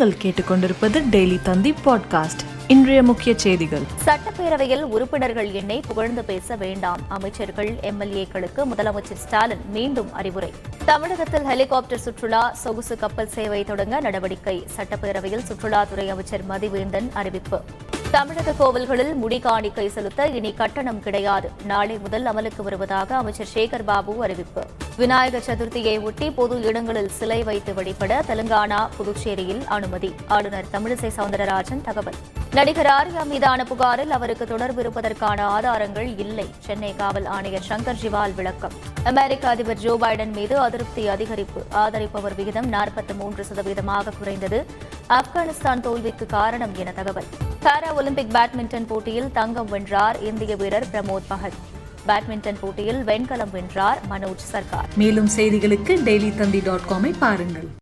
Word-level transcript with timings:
நீங்கள் 0.00 0.20
கேட்டுக்கொண்டிருப்பது 0.22 1.02
டெய்லி 1.10 1.42
தந்தி 1.42 1.74
பாட்காஸ்ட். 1.84 2.42
இன்றைய 2.66 3.02
முக்கிய 3.02 3.38
செய்திகள். 3.38 3.80
சட்டப்பேரவையில் 4.04 4.82
உறுப்பினர்கள் 4.82 5.52
என்னை 5.52 5.80
புகழ்ந்து 5.88 6.24
பேச 6.24 6.56
வேண்டாம். 6.56 7.00
அமைச்சர்கள் 7.08 7.70
எம்எல்ஏக்களுக்கு 7.70 8.64
முதலமைச்சர் 8.74 9.14
ஸ்டாலின் 9.14 9.60
மீண்டும் 9.72 10.12
அறிவுரை. 10.12 10.52
தமிழகத்தில் 10.84 11.44
ஹெலிகாப்டர் 11.44 11.98
சுற்றுலா 11.98 12.52
சொகுசு 12.52 12.96
கப்பல் 12.96 13.28
சேவை 13.28 13.64
தொடங்க 13.64 14.00
நடவடிக்கை. 14.00 14.66
சட்டப்பேரவையில் 14.76 15.44
சுற்றுலாத்துறை 15.50 16.08
அமைச்சர் 16.08 16.46
மதிவேந்தன் 16.48 17.12
அறிவிப்பு. 17.12 17.60
தமிழக 18.14 18.52
கோவில்களில் 18.58 19.14
முடி 19.14 19.38
காணிக்கை 19.38 19.88
செலுத்த 19.88 20.26
இனி 20.26 20.52
கட்டணம் 20.52 21.00
கிடையாது. 21.00 21.50
நாளை 21.64 21.98
முதல் 21.98 22.24
அமலுக்கு 22.24 22.62
வருவதாக 22.62 23.16
அமைச்சர் 23.16 23.48
சேகர் 23.54 23.84
பாபு 23.84 24.22
அறிவிப்பு. 24.22 24.62
விநாயகர் 24.96 25.46
சதுர்த்தியை 25.46 26.02
ஒட்டி 26.02 26.30
பொது 26.30 26.60
இடங்களில் 26.60 27.08
சிலை 27.08 27.42
வைத்து 27.42 27.74
வழிபட 27.74 28.22
தெலுங்கானா 28.28 28.88
புதுச்சேரியில் 28.96 29.64
அனுமதி. 29.64 30.14
ஆளுநர் 30.28 30.64
தமிழிசை 30.72 31.10
சவுந்தரராஜன் 31.16 31.80
தகவல். 31.80 32.20
நடிகர் 32.54 32.86
ஆர்யா 32.86 33.24
மீதான 33.24 33.64
புகாரில் 33.64 34.10
அவருக்கு 34.10 34.46
தொடர்பு 34.46 34.80
இருப்பதற்கான 34.80 35.46
ஆதாரங்கள் 35.46 36.16
இல்லை. 36.16 36.46
சென்னை 36.58 36.96
காவல் 36.96 37.24
ஆணையர் 37.24 37.64
சங்கர் 37.68 37.96
ஜிவால் 38.02 38.34
விளக்கம். 38.34 38.72
அமெரிக்க 39.04 39.48
அதிபர் 39.48 39.76
ஜோ 39.76 39.96
பைடன் 40.00 40.32
மீது 40.32 40.58
அதிருப்தி 40.58 41.08
அதிகரிப்பு. 41.08 41.62
ஆதரிப்பவர் 41.72 42.34
விகிதம் 42.36 42.72
நாற்பத்தி 42.72 43.14
மூன்று 43.18 43.46
சதவீதமாக 43.54 44.12
குறைந்தது. 44.18 44.66
ஆப்கானிஸ்தான் 45.08 45.80
தோல்விக்கு 45.80 46.26
காரணம் 46.26 46.74
என 46.76 46.92
தகவல். 46.92 47.24
பாரா 47.62 47.94
ஒலிம்பிக் 47.94 48.32
பேட்மிண்டன் 48.32 48.86
போட்டியில் 48.86 49.32
தங்கம் 49.32 49.68
வென்றார் 49.68 50.22
இந்திய 50.22 50.56
வீரர் 50.56 50.86
பிரமோத் 50.86 51.30
பகத் 51.30 51.60
பேட்மிண்டன் 52.08 52.56
போட்டியில் 52.60 53.04
வெண்கலம் 53.04 53.50
வென்றார் 53.50 53.98
மனோஜ் 54.10 54.46
சர்கார். 54.52 54.96
மேலும் 54.96 55.28
செய்திகளுக்கு 55.36 55.96
டெய்லி 56.04 56.34
தந்தி 56.34 56.60
டாட் 56.64 56.86
காமை 56.90 57.14
பாருங்கள். 57.18 57.78